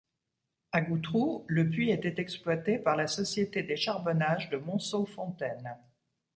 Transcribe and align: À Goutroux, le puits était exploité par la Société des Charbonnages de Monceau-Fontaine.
À 0.71 0.81
Goutroux, 0.81 1.43
le 1.47 1.69
puits 1.69 1.91
était 1.91 2.19
exploité 2.19 2.79
par 2.79 2.95
la 2.95 3.05
Société 3.05 3.61
des 3.61 3.75
Charbonnages 3.77 4.49
de 4.49 4.57
Monceau-Fontaine. 4.57 5.77